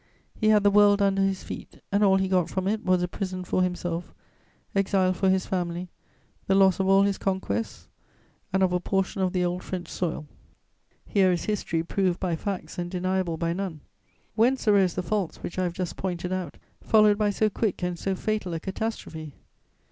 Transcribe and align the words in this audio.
He 0.35 0.47
had 0.47 0.63
the 0.63 0.71
world 0.71 0.99
under 0.99 1.21
his 1.21 1.43
feet, 1.43 1.79
and 1.91 2.03
all 2.03 2.15
he 2.17 2.27
got 2.27 2.49
from 2.49 2.67
it 2.67 2.83
was 2.83 3.03
a 3.03 3.07
prison 3.07 3.43
for 3.43 3.61
himself, 3.61 4.15
exile 4.73 5.13
for 5.13 5.29
his 5.29 5.45
family, 5.45 5.89
the 6.47 6.55
loss 6.55 6.79
of 6.79 6.87
all 6.87 7.03
his 7.03 7.19
conquests 7.19 7.87
and 8.51 8.63
of 8.63 8.73
a 8.73 8.79
portion 8.79 9.21
of 9.21 9.31
the 9.31 9.45
old 9.45 9.61
French 9.61 9.87
soil. 9.89 10.25
[Sidenote: 10.25 10.25
Where 10.25 10.53
Napoleon 10.55 11.03
failed.] 11.03 11.13
Here 11.13 11.31
is 11.33 11.45
history 11.45 11.83
proved 11.83 12.19
by 12.19 12.35
facts 12.35 12.79
and 12.79 12.89
deniable 12.89 13.37
by 13.37 13.53
none. 13.53 13.81
Whence 14.33 14.67
arose 14.67 14.95
the 14.95 15.03
faults 15.03 15.43
which 15.43 15.59
I 15.59 15.63
have 15.65 15.73
just 15.73 15.97
pointed 15.97 16.33
out, 16.33 16.57
followed 16.81 17.19
by 17.19 17.29
so 17.29 17.51
quick 17.51 17.83
and 17.83 17.99
so 17.99 18.15
fatal 18.15 18.55
a 18.55 18.59
catastrophe? 18.59 19.35